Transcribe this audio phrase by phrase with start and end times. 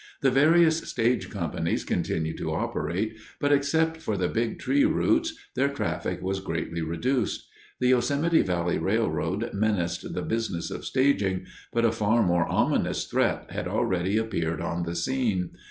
[0.21, 5.69] The various stage companies continued to operate, but except for the Big Tree routes, their
[5.69, 7.47] traffic was greatly reduced.
[7.79, 13.51] The Yosemite Valley Railroad menaced the business of staging, but a far more ominous threat
[13.51, 15.51] had already appeared on the scene.